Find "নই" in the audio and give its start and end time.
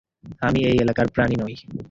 1.35-1.53